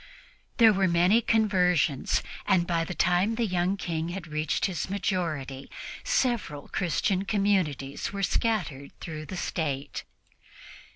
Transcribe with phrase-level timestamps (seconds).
[0.57, 5.69] There were many conversions, and by the time the young King had reached his majority,
[6.03, 10.03] several Christian communities were scattered throughout the State.